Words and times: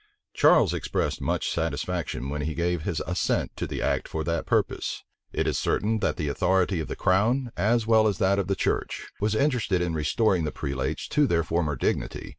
Charles 0.33 0.73
expressed 0.73 1.21
much 1.21 1.51
satisfaction 1.51 2.31
when 2.31 2.41
he 2.41 2.55
gave 2.55 2.81
his 2.81 3.01
assent 3.05 3.55
to 3.57 3.67
the 3.67 3.83
act 3.83 4.07
for 4.07 4.23
that 4.23 4.47
purpose. 4.47 5.03
It 5.31 5.45
is 5.45 5.59
certain 5.59 5.99
that 5.99 6.17
the 6.17 6.27
authority 6.27 6.79
of 6.79 6.87
the 6.87 6.95
crown, 6.95 7.51
as 7.55 7.85
well 7.85 8.07
as 8.07 8.17
that 8.17 8.39
of 8.39 8.47
the 8.47 8.55
church, 8.55 9.05
was 9.19 9.35
interested 9.35 9.79
in 9.79 9.93
restoring 9.93 10.43
the 10.43 10.51
prelates 10.51 11.07
to 11.09 11.27
their 11.27 11.43
former 11.43 11.75
dignity. 11.75 12.29